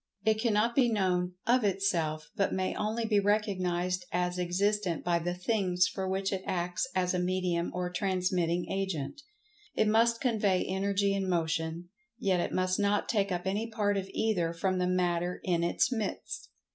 It 0.25 0.41
cannot 0.41 0.73
be 0.73 0.89
known 0.91 1.33
"of 1.45 1.63
itself," 1.63 2.31
but 2.35 2.51
may 2.51 2.73
only 2.75 3.05
be 3.05 3.19
recognized 3.19 4.03
as 4.11 4.39
existent 4.39 5.03
by 5.03 5.19
the 5.19 5.35
"things" 5.35 5.87
for 5.87 6.09
which 6.09 6.33
it 6.33 6.41
acts 6.47 6.87
as 6.95 7.13
a 7.13 7.19
medium 7.19 7.69
or 7.71 7.87
transmitting 7.91 8.67
agent. 8.67 9.21
It 9.75 9.87
must 9.87 10.19
convey 10.19 10.65
Energy 10.65 11.13
and 11.13 11.29
Motion, 11.29 11.89
yet 12.17 12.39
it 12.39 12.51
must 12.51 12.79
not 12.79 13.09
take 13.09 13.31
up 13.31 13.45
any 13.45 13.69
part 13.69 13.95
of 13.95 14.09
either 14.11 14.53
from 14.53 14.79
the 14.79 14.87
Matter 14.87 15.39
in 15.43 15.63
its 15.63 15.91
midst. 15.91 16.49